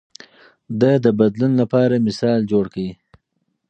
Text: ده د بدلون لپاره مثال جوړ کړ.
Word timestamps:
ده 0.79 0.91
د 1.03 1.05
بدلون 1.19 1.51
لپاره 1.61 2.03
مثال 2.07 2.39
جوړ 2.51 2.65
کړ. 2.73 2.85